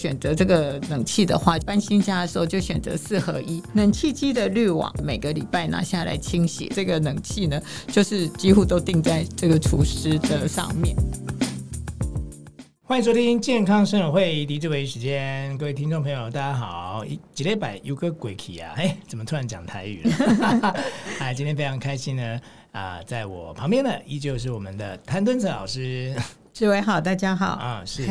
[0.00, 6.72] 选择这个冷气的话，搬新家的时候就选择四合一冷气机的滤网，每个礼拜拿下来清洗。
[6.74, 10.96] 这个冷气呢，就是几乎都定在这个厨师的上面。
[12.82, 17.04] 欢迎收听健康生活会李志伟时间，各位听众朋友，大家好。
[17.34, 20.74] 几礼拜有个鬼气啊，哎，怎么突然讲台语了？
[21.20, 22.40] 哎，今天非常开心呢
[22.72, 26.16] 啊，在我旁边的，依旧是我们的谭敦子老师。
[26.54, 28.04] 志伟好，大家好啊，是，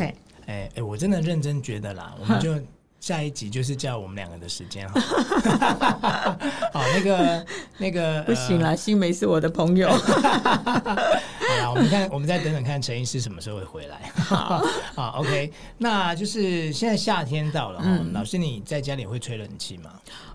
[0.50, 2.54] 哎哎，我真的认真觉得啦，我们就。
[3.00, 5.00] 下一集就是叫我们两个的时间哈，
[6.70, 7.46] 好，那个
[7.78, 9.88] 那个不行啦，呃、新梅是我的朋友。
[11.70, 14.10] 好，我们看，我们再等等看陈医师什么时候会回来。
[14.16, 14.62] 好，
[14.94, 19.90] 好，OK，那就是现在夏天到了哈，嗯、老师你在家里会吹冷气吗？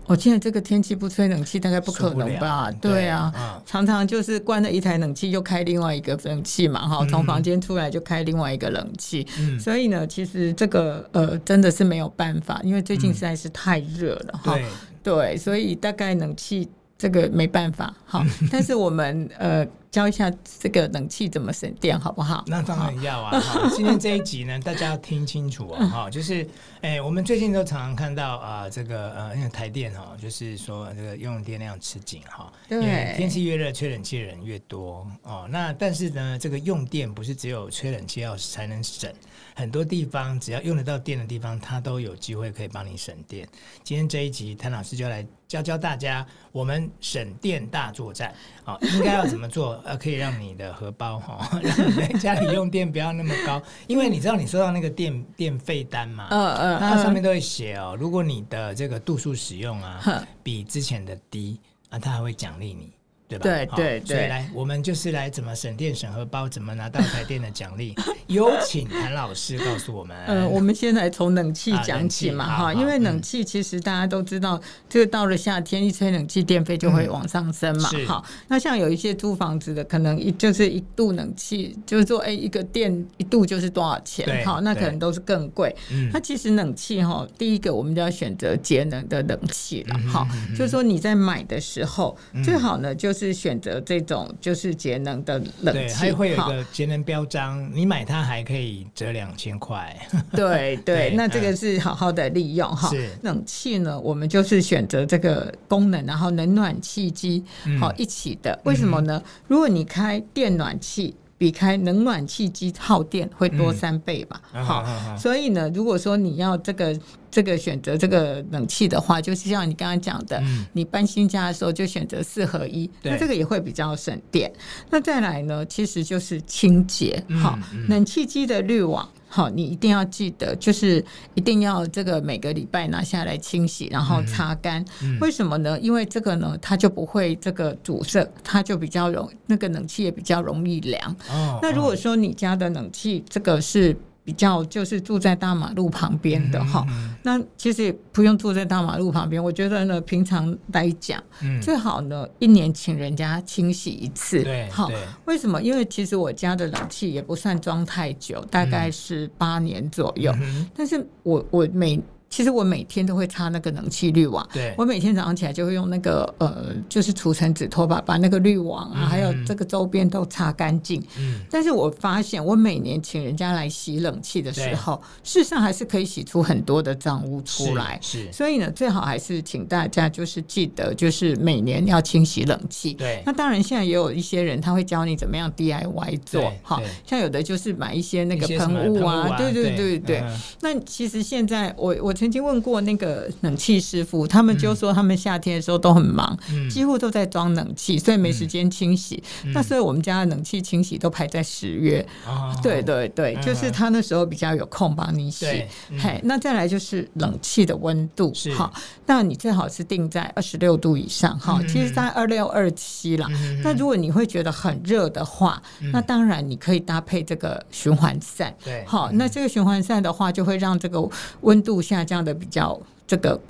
[0.06, 2.70] 我现在这个天气不吹冷气大概不可能吧？
[2.80, 14.56] 对啊，嗯、常常就是关了一台冷气，又开另外一个冷气嘛，哈，从房间出来就开另外一个冷气，嗯、所以呢，其实这个呃真的是没有办法，因为最近实在是太热了哈。
[14.56, 14.64] 嗯、
[15.02, 16.68] 对，所以大概冷气。
[16.98, 19.62] 这个没办法，好， 但是我们呃
[19.96, 20.30] 教一下
[20.60, 22.44] 这个冷气怎么省电，好不好？
[22.46, 23.40] 那当然要啊！
[23.40, 25.88] 好今天这一集呢，大家要听清楚哦！
[25.88, 26.46] 哈，就是
[26.82, 35.48] 哎，我们最近都常常看到啊，这个呃，因为台电哈，就是说这个用电量吃紧哈，对，因为天气越热，吹冷气的人越多哦。
[35.50, 39.10] 那但是呢，这个用电不是只有吹冷气要才能省，
[39.54, 43.48] 很多地方只要用得到电的地方，它都有机会可以帮你省电。
[43.82, 45.26] 今天这一集，谭老师就来。
[45.48, 49.80] 教教大家，我们省电大作战，哦，应该要怎么做？
[49.86, 56.26] 呃，可以让你的荷包哈， 让你在家里用电不要那么高，因为你知道你收到那个电电费单嘛？
[56.30, 62.92] 嗯嗯，它上面都会写哦，如果你的这个度数使用啊比之前的低啊，它还会奖励你。
[63.28, 63.42] 对吧？
[63.44, 67.94] 对对对，所以来，我们就是来怎么省电省荷包，怎么拿到台电的奖励？
[68.28, 70.16] 有请谭老师告诉我们。
[70.26, 84.44] 呃，我们先来从冷气讲起嘛，哈，因为冷气其实大家都知道，这个到了夏天一吹冷气，电费就会往上升嘛，好，那像有一些租房子的，可能一就是一度冷气，就是说，哎，一个电一度就是多少钱？
[84.44, 85.74] 好，那可能都是更贵。
[86.12, 90.26] 那其实冷气哈，第一个我们就要选择节能的冷气了，哈，
[90.56, 93.15] 就是说你在买的时候，最好呢就。
[93.15, 99.96] 是选择这种就是节能的冷气，还会有一个节能标章，你买它还可以折两千块。
[100.32, 102.90] 对 对，那这个是好好的利用哈。
[103.22, 107.44] 冷气呢，我们就是选择这个功能，然后冷暖气机
[107.80, 108.52] 好一起的。
[108.52, 109.22] 嗯、为什么呢？
[109.46, 114.40] 如果你开电暖气，比开冷暖气机耗电会多三倍吧？
[114.54, 114.84] 嗯、好，
[115.16, 116.98] 所以呢，如果说你要这个。
[117.28, 124.50] 这个选择这个冷气的话，就是像你刚刚讲的，嗯、你搬新家的时候就选择四合一，那这个也会比较省电。
[124.88, 127.58] 那再来呢，其实就是清洁，好、
[127.88, 131.04] 冷气机的滤网，好，你一定要记得，就是
[131.34, 134.80] 一定要这个每个礼拜拿下来清洗，然后擦干。
[135.02, 135.78] 嗯嗯、为什么呢？
[135.78, 141.16] 因为这个呢，它就不会这个阻塞，它就比较容那个冷气也比较容易凉。
[141.28, 143.94] 哦、那如果说你家的冷气这个是。
[144.26, 149.42] 比较就是住在大马路旁边的哈，嗯嗯、那其实也不用住在大马路旁边。
[149.42, 154.42] 我觉得呢，平常来讲，嗯、最好呢一年请人家清洗一次。
[154.42, 154.90] 对，好，
[155.26, 155.62] 为什么？
[155.62, 160.34] 因为其实我家的冷气也不算装太久，大概是八年左右。
[160.74, 162.02] 但是我我每
[162.36, 171.02] 其实我每天都会擦那个冷气滤网，对，我每天早上起来就会用那个呃，就是除尘纸拖把把那个滤网啊，还有这个周边都擦干净。
[171.18, 177.98] 嗯，但是我发现我每年请人家来洗冷气的时候，事实上还是可以洗出很多的脏污出来。
[178.02, 182.92] 是，所以呢，最好还是请大家就是记得，就是每年要清洗冷气。
[182.92, 190.22] 对，那当然现在也有一些人他会教你怎么样 DIY 做，哈像有的就是买一些那个喷雾啊，对对对对。
[190.60, 192.12] 那其实现在我我。
[192.16, 199.22] 曾经问过那个冷气师傅，他们就说他们夏天的时候都很忙，嗯、几乎都在装冷气，所以没时间清洗。
[199.44, 202.06] 嗯、那所以我们家的冷气清洗都排在十月。
[202.26, 205.46] 哦、对对对，嗯、就是他那时候比较有空帮你洗。
[205.90, 208.72] 嗯、嘿，那再来就是冷气的温度，好，
[209.06, 213.26] 那你最好是定在二十六度以上，哈，其实在二六二七了。
[213.30, 218.54] 嗯、那如果你会觉得很热的话，嗯、那当然你可以搭配这个循环扇。
[218.64, 221.06] 对，好，那这个循环扇的话，就会让这个
[221.40, 222.16] 温度下降。
[222.26, 222.76] 的比较
[223.06, 223.40] 这个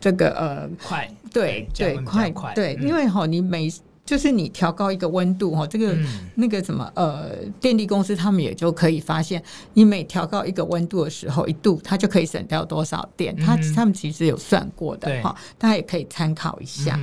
[0.00, 3.70] 这个呃快，对对快快对，因为哈你每
[4.06, 5.94] 就是你调高一个温度哈，这个
[6.36, 7.30] 那个什么呃
[7.60, 9.42] 电力公司他们也就可以发现，
[9.74, 16.98] 你每调高一个温度的时候一度，它就可以省掉多少电，他他们其实有算过的哈，大家也可以参考一下。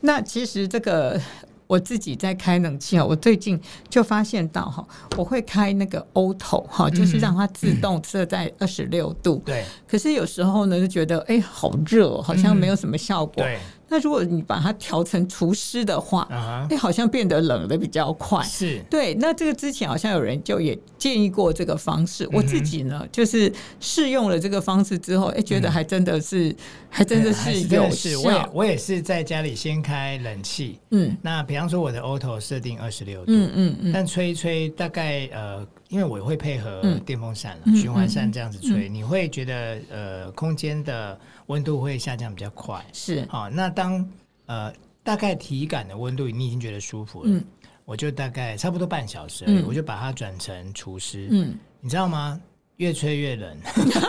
[0.00, 1.20] 那其实这个。
[1.70, 3.58] 我自己在开冷气啊，我最近
[3.88, 4.84] 就发现到哈，
[5.16, 9.40] 我会开那个 auto 哈，就是让它自动设在二十六度。
[9.46, 9.64] 对。
[9.86, 13.44] 可是有时候呢，就觉得哎，好热，好像没有什么效果。
[13.44, 13.56] 对。
[13.90, 18.42] 那如果你把它调成除湿的话，哎、uh 好像变得冷的比较快。
[18.44, 18.80] 是。
[18.88, 19.12] 对。
[19.16, 26.56] 那这个之前好像有人就也建议过这个方式，嗯、我自己呢就是试用了这个方式之后，哎，觉得还真的是，嗯、
[26.88, 28.20] 还真的是有效。
[28.20, 41.20] 我也我也是在家里先开冷气，嗯，那比方说我的 auto 设定二十六度，嗯嗯嗯，但吹一吹大概呃，因为我会配合电风扇了，嗯、循环扇这样子吹，嗯、你会觉得呃空间的。
[41.50, 43.50] 温度会下降比较快，是好、哦。
[43.52, 44.08] 那当
[44.46, 44.72] 呃
[45.02, 47.44] 大概体感的温度你已经觉得舒服了，嗯、
[47.84, 52.40] 我就大概差不多半小时，嗯、我就把它转成除湿，嗯，你知道吗？
[52.80, 53.56] 越吹越冷，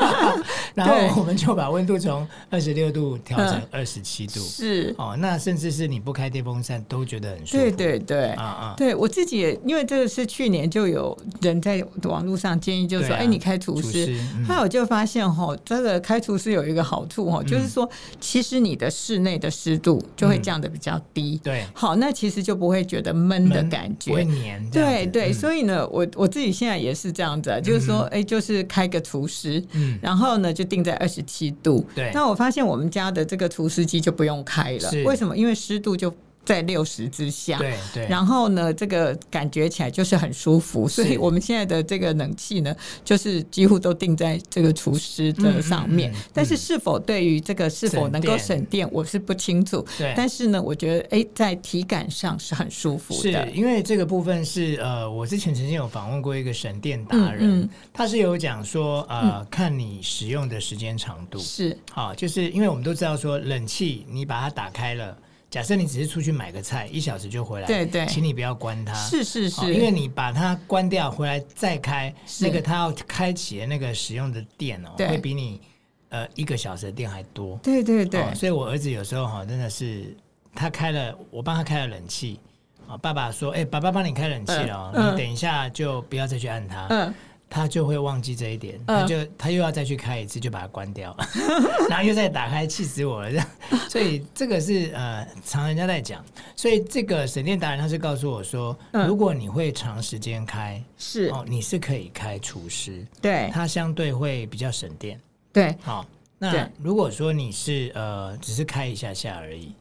[0.74, 4.96] 然后我们就把温度从二十六度调成二十七度，是。
[4.98, 7.58] 哦，那甚至是你不开电风扇都觉得很舒服。
[7.58, 17.90] 对对对，啊啊，对我自己也，因为这个是去年就有人在网络上建议，就是说，哎，你开除湿，后来我就发现哈，这个开除湿有一个好处哈，就是说，
[18.22, 28.61] 其实你的室内的湿度就会降的比较低，对，好，那其实就不会觉得闷的感觉，不会黏，对对，所以呢，我我自己现在也是这样子，就是说，哎，就是。
[28.64, 31.86] 开个除湿，嗯，然后呢就定在二十七度。
[31.96, 35.36] 对，那我发现我们家的这个除湿机就不用开了，为什么？
[35.38, 36.14] 因为湿度就。
[36.44, 46.14] 在六十之下，对对，然后呢，这个感觉起来就是很舒服，所以我们现在的这个冷气呢，就是几乎都定在这个除湿的上面。
[46.34, 49.86] 但是是否对于这个是否能够省电，我是不清楚。
[49.98, 53.32] 对，但是呢，我觉得哎，在体感上是很舒服的。
[53.32, 65.16] 是因为这个部分是呃，我之前曾经有访问过一个省电达人，他是有讲说呃，看你使用的时间长度是好，就是因为我们都知道说冷气你把它打开了。
[65.52, 68.94] 假设你只是出去买个菜，一小时就回来，对对，请你不要关它。
[68.94, 75.60] 是是是，因为你把它关掉回来再开，那个它要开启的那个使用的电哦，会比你
[76.08, 77.60] 呃一个小时的电还多。
[77.62, 80.16] 对对对，所以我儿子有时候哈真的是
[80.56, 82.40] 他开了，我帮他开了冷气
[82.88, 87.14] 啊，爸爸说，哎，爸爸帮你开冷气了，你等一下就不要再去按它。
[87.54, 91.14] 他就会忘记这一点，他就他又要再去开一次，就把它关掉，
[91.90, 93.30] 然后又再打开，气死我了！
[93.30, 93.48] 这样，
[93.92, 96.24] 所以这个是呃，常人家在讲，
[96.56, 98.74] 所以这个省电达人他是告诉我说，
[99.06, 101.28] 如果你会长时间开，是。
[101.28, 105.20] 哦，你是可以开除湿，对，它相对会比较省电，
[105.52, 106.06] 对，好，
[106.38, 109.74] 那如果说你是呃，只是开一下下而已，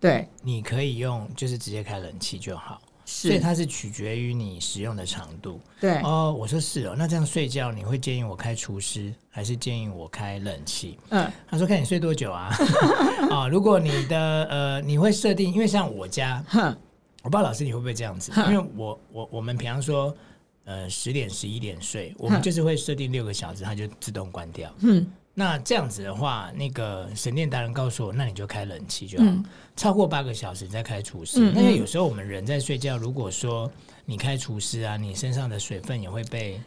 [0.00, 2.80] 对，你可以用就是直接开冷气就好。
[3.10, 5.60] 所以它是取决于你使用的长度。
[5.80, 10.96] 对哦，我说是哦，那这样睡觉你会建议我开除湿，还是建议我开冷气？
[11.08, 12.54] 嗯，他说看你睡多久啊。
[13.30, 16.42] 啊， 如果你的呃，你会设定，因为像我家，
[17.22, 20.16] 我不知道老师你会不会这样子，因为我我我们平常说
[20.64, 24.72] 呃十点十一点睡，我们就是会设定六个小时，它就自动关掉。
[24.78, 25.06] 嗯。
[25.32, 29.44] 那这样子的话，那个省电达人告诉我，那你就开冷气就好，嗯、
[29.76, 31.38] 超过八个小时你再开除湿。
[31.40, 33.70] 嗯嗯，因为有时候我们人在睡觉，如果说
[34.04, 36.60] 你开除湿啊，你身上的水分也会被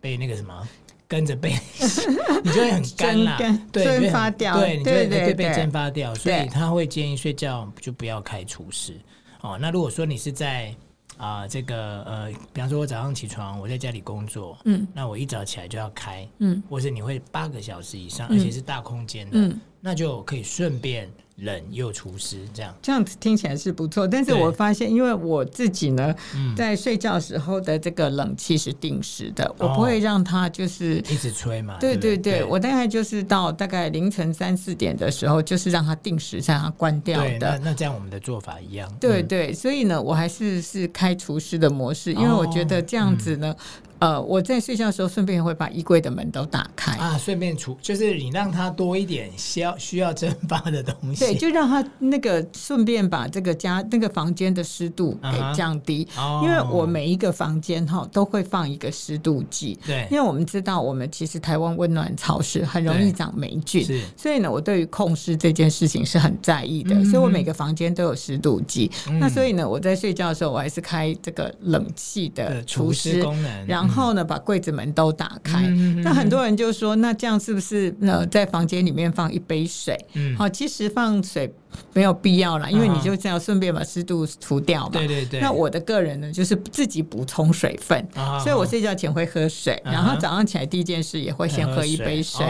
[0.00, 0.68] 被那个什么
[1.06, 1.50] 跟着被，
[2.42, 3.38] 你就会很干啦，
[3.72, 8.94] 对，蒸发掉，对，你就会被蒸发掉，所以他会建议睡觉就不要开除湿。
[9.40, 10.74] 哦，那如果说你是在
[11.20, 21.10] 啊，这个呃，比方说，我早上起床，我在家里工作，嗯，那我一早起来就要开，嗯，或者你会八个小时以上，嗯、而且是大空间的，嗯，那就可以顺便。
[21.40, 24.06] 冷又除湿，这样这样子听起来是不错。
[24.06, 26.14] 但是我发现，因为我自己呢，
[26.56, 31.78] 在睡觉时候的这个冷气是定时的，我不会让它就是一直吹嘛。
[31.78, 37.58] 对对对，我大概就是到大概凌晨三四点的时候，就是让它定时让它关掉的。
[37.62, 38.90] 那这样我们的做法一样。
[39.00, 43.54] 对对，所以呢，我还是是开除湿的模式，因为我觉得这样子呢。
[44.00, 56.44] 呃，我在睡觉的时候顺便会把衣柜的门都打开啊，顺便除，就是你让它多一点需要需要蒸发的东西，对，就让它那个顺便把这个家那个房间的湿度给降低，uh huh.
[56.44, 73.89] 因为我每一个房间哈都会放一个湿度计，对，因为我们知道我们其实台湾温暖潮湿，很容易长霉菌，是，所以呢，我对于控湿这件事情是很在意的，嗯、所以我每个房间都有湿度计，嗯、那所以呢，我在睡觉的时候我还是开这个冷气的除湿功能，然后。
[73.90, 75.66] 然后呢，把柜子门都打开。
[76.04, 79.98] 那很多人就说，那这样是不是呃，在房间里面放一杯水？
[80.14, 81.52] 嗯，好，其实放水
[81.92, 84.90] 没有必要了，因为你就这样顺便把湿度除掉嘛。
[84.92, 85.40] 对对对。
[85.40, 88.06] 那我的个人呢，就是自己补充水分，
[88.42, 92.46] 所以我睡觉前会喝水，然后早上起来第一件事也会先喝一杯水。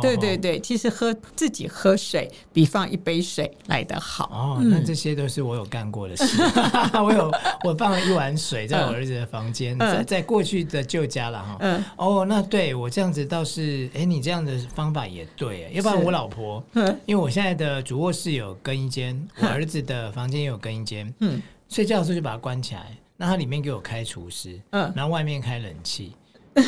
[0.00, 4.30] 对对对，其实喝自己喝水比放一杯水来得好。
[4.32, 6.42] 哦，那这些都是我有干过的事。
[7.02, 7.32] 我有
[7.64, 11.56] 我放了一碗水在我儿子的房间，在在过去的旧家了哈。
[11.60, 11.84] 嗯。
[11.96, 16.62] 哦，那对我这样子倒是，哎，你这样的方法也对，要不然我老婆，
[17.06, 26.12] 因为我现在的主卧室有更衣间， 我儿子的房间也有更衣间，嗯，睡觉的时候就把它关起来，那它里面给我开除湿，嗯，然后外面开冷气。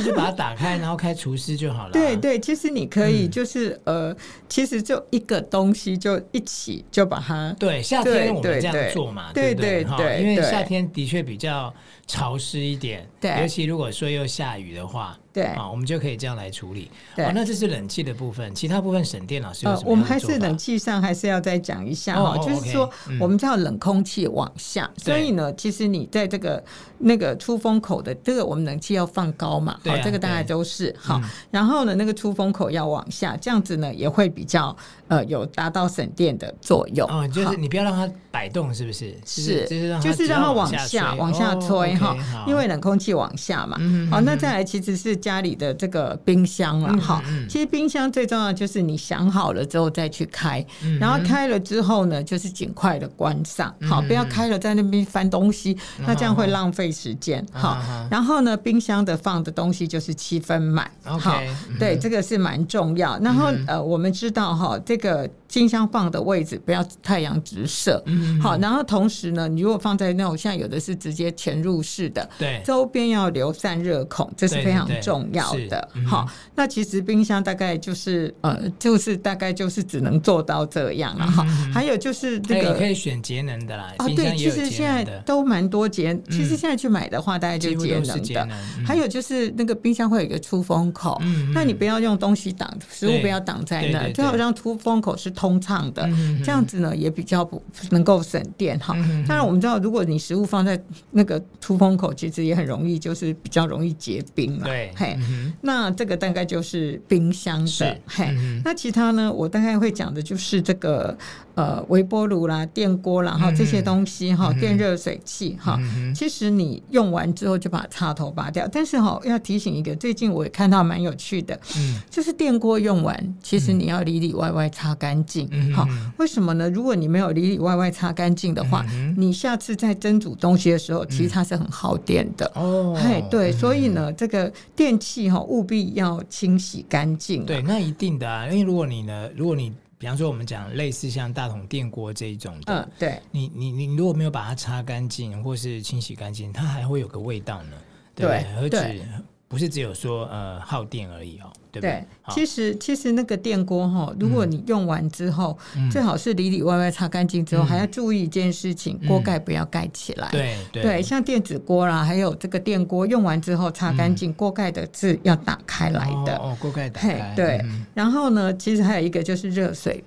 [0.05, 1.93] 就把它打开，然后开除湿就好了。
[1.95, 4.13] 对对，其实你可以就是呃，
[4.49, 7.55] 其实就一个东西就一起就把它。
[7.57, 11.73] 对，夏天我们这样做嘛，对对对，因为夏天的确比较
[12.05, 15.17] 潮湿一点，对，尤其如果说又下雨的话。
[15.37, 16.91] 对啊，我们就可以这样来处理。
[17.15, 19.91] 对，那这是冷气的部分，其他部分省电老师有什么？
[19.91, 22.91] 我们还是冷气上还是要再讲一下哈，就是说
[23.21, 26.65] 我们叫冷空气往下，所以呢，其实你在这个
[26.97, 31.21] 那个出风口的这个我们冷气要放高嘛，好，这个大概都是好。
[31.51, 34.75] 然后呢，那个出风口要往下，这样子呢也会比较
[35.09, 37.07] 呃有达到省电的作用。
[37.11, 39.15] 哦，就是你不要让它摆动，是不是？
[39.27, 39.67] 是，
[40.01, 42.17] 就是让它往下往下吹哈，
[42.47, 43.77] 因为冷空气往下嘛。
[44.11, 45.15] 好，那再来其实是。
[45.27, 50.65] 家里的这个冰箱了哈，其实冰箱最重要就是你想好了之后再去开，
[51.01, 57.45] 然后开了之后呢，就是尽快的关上，好，不要开了在那边翻东西，那这样会浪费时间。
[57.51, 57.77] 好，
[58.09, 61.43] 然后呢，冰箱的放的东西就是七分满，好，
[61.77, 63.19] 对，这个是蛮重要。
[63.19, 68.03] 然后呃，我们知道哈，这个冰箱放的位置不要太阳直射，
[68.43, 75.51] 好，然后同时呢，你如果放在那种像有的是直接潜入式的，对，周边要留散热孔，这是非常重要。
[75.71, 75.89] 的。
[76.07, 81.43] 好，那其实冰箱大概就是呃，就是大概就是只能做到这样了哈。
[81.73, 88.49] 还有就是这个可以选节能的啦啊，对，其实现在都蛮多节，其实现在去买的话，大概就节能的。
[88.85, 91.19] 还有就是那个冰箱会有一个出风口，
[91.55, 96.09] 那你不要用东西挡，食物不要挡在那，最好让出风口是通畅的，
[96.45, 98.93] 这样子呢也比较不能够省电哈。
[99.29, 104.65] 当然我们知道，如果你食物放在那个出风口，其实也很容易，就是比较容易结冰了。
[104.65, 104.91] 对。
[104.97, 105.17] 嘿、
[105.61, 108.27] 那这个大概就是冰箱的，嘿。
[108.31, 109.31] 嗯、那其他呢？
[109.31, 111.17] 我大概会讲的就是这个
[111.55, 115.79] 呃微波炉啦、电锅啦，哈这些东西哈，嗯、电热水器哈。
[115.97, 118.67] 嗯、其实你用完之后就把插头拔掉。
[118.73, 125.26] 但是哈，要提醒一个，最近我也看到蛮有趣的，嗯，就是电锅用完，其实你要里里外外擦干净。
[125.75, 126.69] 好、嗯，为什么呢？
[126.69, 132.51] 如果你没有里里外外擦干净的话，嗯、你下次在蒸煮东西的时候，其实它是很耗电的。
[132.57, 134.97] 哦，嘿，对，所以呢，这个电。
[134.99, 137.45] 器哈，务必要清洗干净。
[137.45, 147.77] 对，那一定的啊，因为如果你呢，如果你比方说我们讲类似像大桶电锅这一种的，嗯，对，你你你如果没有把它擦干净或是清洗干净，它还会有个味道呢。
[148.15, 149.07] 对，对，而且
[149.49, 151.53] 不是只有说呃耗电而已哦。
[151.73, 155.59] 对不对，其实其实那个电锅哈，如果你用完之后，
[155.91, 160.31] 最好是里里外外擦干净之后，还要注意一件事情，锅盖不要盖起来。
[160.31, 166.39] 对对，像电子锅啦，还有这个电锅用完之后擦干净，锅盖的字要打开来的。
[166.39, 167.35] 哦，锅盖打开。
[167.37, 167.63] 对，
[167.93, 170.03] 然后呢，其实还有一个就是热水。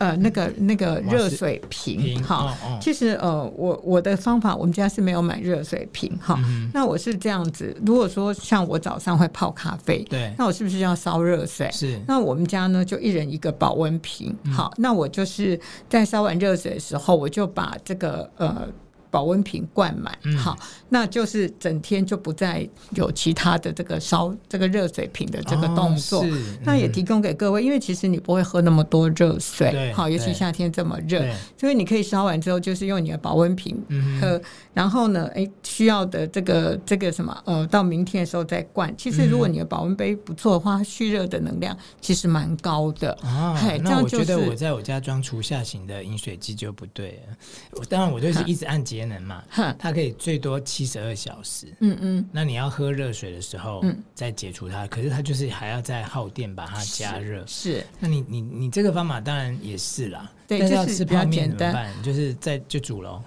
[0.00, 6.38] 呃，那个那个热水瓶哈，其实呃，我我的方法，我们家是没有买热水瓶哈。
[6.72, 11.70] 那我是这样子，如果说像我早上会泡咖啡，对，那我是不是要烧热水？
[11.70, 12.00] 是。
[12.08, 14.34] 那我们家呢，就一人一个保温瓶。
[14.52, 18.68] 好，那我就是在烧完热水的时候，我就把这个呃。
[19.12, 20.56] 保温瓶灌满，嗯、好，
[20.88, 26.22] 那就是整天就不再有其他的这个烧这个热水瓶的这个动作。
[26.22, 31.22] 哦嗯、那也提供给各位，因为其实你不会喝那么多热水，对好，尤其夏天这么热，
[31.60, 33.76] 所以你可以烧完之后，就是用你的保温瓶
[34.18, 34.38] 喝。
[34.38, 34.42] 嗯、
[34.72, 38.92] 然后呢，哎，需要的这个这个什么，呃，到明天的时候再灌。
[38.96, 43.12] 其实如果你的保温杯不错的话，蓄热的能量其实蛮高的。
[43.22, 47.84] 啊，嘿那我觉得我在我家装厨下型的饮水机就不对了。
[47.90, 49.42] 当然，我就是一直按节能嘛，
[49.78, 51.66] 它可以最多七十二小时。
[51.80, 57.44] 嗯嗯，那你要喝热水的时候，嗯再解除它，可是它就是还要再耗电把它加热。
[57.46, 60.30] 是，那你你你这个方法当然也是啦。
[60.46, 63.22] 对，就是要吃泡面怎么办，就是再就煮喽。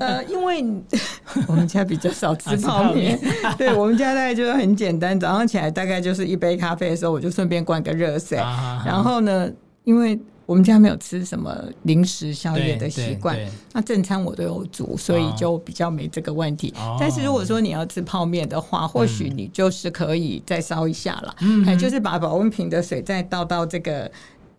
[0.00, 0.64] 呃，因为
[1.46, 3.18] 我们家比较少吃泡面，
[3.58, 8.38] 对我们家大概就是很简单，早上起来大概就是一杯咖啡的时候，我就顺便灌个热水。
[8.38, 9.50] 然后呢，
[9.84, 10.18] 因为
[10.52, 11.50] 我们家没有吃什么
[11.84, 13.38] 零食宵夜的习惯，
[13.72, 16.74] 那正餐我都有煮，所以就比较没这个问题。
[17.00, 24.12] 但是如果说你要吃泡面的话，或许你就是可以再烧一下了，嗯，就是把保温瓶的水再倒到这个。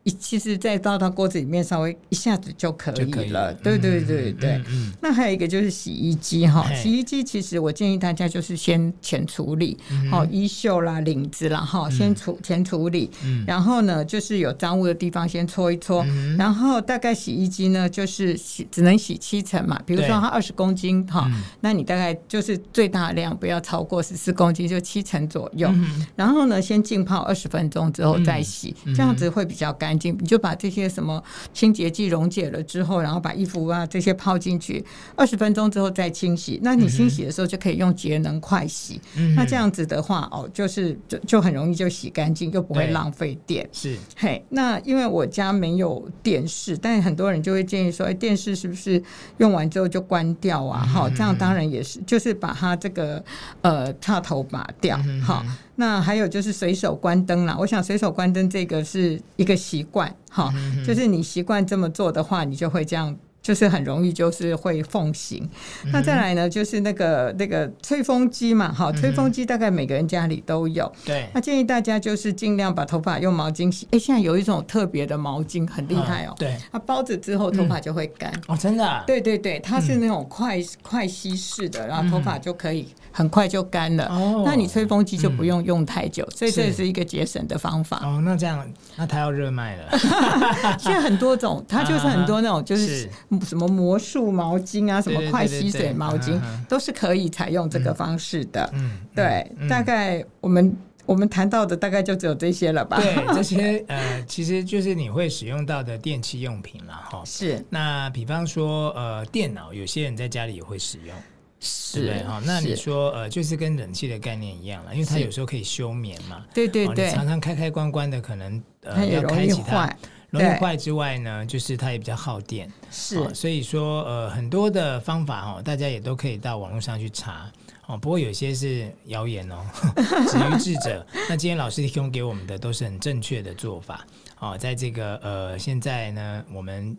[0.03, 3.53] 一其实再倒到锅子里面，稍微一下子就可以了。
[3.63, 4.61] 对对对对。
[4.99, 9.77] 那还有一个就是洗衣机哈，洗衣机其实我建议大家就是先前处理，
[10.11, 13.09] 好、嗯、衣袖啦、领子啦哈，先处前处理。
[13.23, 16.03] 嗯、然后呢，就是有脏污的地方先搓一搓。
[16.09, 19.81] 嗯、然后大概洗衣机呢，就是洗只能洗七成嘛。
[19.85, 25.69] 比如说它二十公斤哈，嗯、那你大概就是最大量不要超过十四公斤，就七成左右。
[25.71, 29.92] 嗯、然后呢，先浸泡二十分钟之后再洗，嗯、这样子会比较干。
[29.93, 31.23] 你就把这些什么
[31.53, 34.83] 清洁剂溶解了之后，然后把衣服啊这些泡进去，
[35.15, 36.59] 二十分钟之后再清洗。
[36.63, 38.99] 那你清洗的时候就可以用节能快洗。
[39.15, 43.67] 嗯、那这样子的话，哦，就是就就很容易就洗干净，又不会浪费电。
[43.71, 49.01] 是，嘿，那因为我家没有电视，但是很多人就会建议说，哎，电视是不是
[49.37, 50.85] 用完之后就关掉啊？
[50.85, 53.23] 好、嗯，这样当然也是，就是把它这个
[53.61, 54.97] 呃插头拔掉。
[55.21, 55.55] 好、嗯。
[55.75, 60.53] 那还有就是随手关灯啦，我想随手关灯这个是一个习惯，哈，
[60.85, 63.15] 就是你习惯这么做的话，你就会这样。
[63.43, 65.47] 就是很容易，就是会奉行。
[65.83, 70.89] 嗯、那再来呢，就是那个那个吹风机嘛，哈，吹风机大概每个人家里都有。
[71.03, 71.29] 对、嗯。
[71.33, 73.85] 那建议大家就是尽量把头发用毛巾洗。
[73.87, 76.35] 哎、欸，现在有一种特别的毛巾，很厉害哦、喔。
[76.39, 76.57] 对。
[76.71, 78.55] 它包着之后，头发就会干、嗯。
[78.55, 79.03] 哦，真的、啊。
[79.05, 84.05] 对对对，它是那种快、嗯、快吸式的，然后头发就可以很快就干了。
[84.05, 84.43] 哦。
[84.45, 87.99] 那你吹风机就不用用太久，嗯、所以这是一个节省的方法。
[88.03, 89.99] 哦，那这样，那它要热卖了。
[90.79, 93.09] 现在很多种，它就是很多那种，就是。
[93.41, 98.69] 是什么魔术毛巾啊，什么快吸水毛巾，都是可以采用这个方式的。
[98.73, 100.75] 嗯，对，大概我们
[101.05, 102.97] 我们谈到的大概就只有这些了吧？
[102.97, 107.21] 对， 这些呃，其实就是你会使用到的电器用品了哈。
[107.25, 107.63] 是。
[107.69, 111.15] 那比方说呃，电脑，有些人在家里也会使用，
[111.59, 112.41] 是哈。
[112.45, 116.45] 那你说呃，就是跟冷气的概念一样了，因为它有时候可以休眠嘛。
[116.53, 117.09] 对对对。
[117.11, 119.93] 常常开开关关的，可能呃要开启它。
[120.33, 127.51] 容易坏之外呢，就是它也比较耗电，是、哦，所以说呃很多的方法哦，大家也都可以到网络上去查
[127.85, 127.95] 哦。
[127.95, 129.63] 不过有些是谣言哦，
[130.27, 131.05] 止于智者。
[131.29, 134.05] 那今天老师提供给我们的都是很正确的做法
[134.39, 134.57] 哦。
[134.57, 136.97] 在这个呃现在呢，我们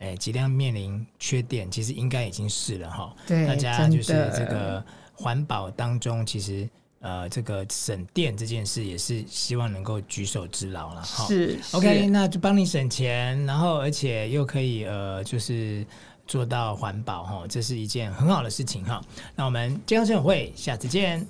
[0.00, 3.04] 诶即将面临缺电，其实应该已经是了哈。
[3.04, 4.84] 哦、对，大家就是这个
[5.14, 6.68] 环保当中，其实。
[7.02, 11.26] 呃，这个省电这件事也是希望能够举手之劳了哈。
[11.26, 15.84] 是，OK，那就帮你省钱，然后而且又可以呃，就是
[16.28, 19.02] 做到环保哈，这是一件很好的事情哈。
[19.34, 21.26] 那我们健康生活会下次见。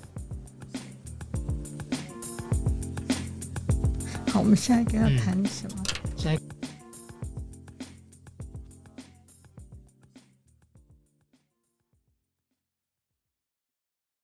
[4.31, 5.83] 好，我们下一个要谈什么？
[5.83, 6.52] 嗯、下一个。